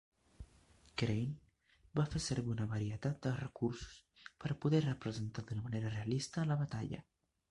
[1.01, 3.99] Crane va fer servir una varietat de recursos
[4.45, 7.03] per poder representar d'una manera realista la batalla.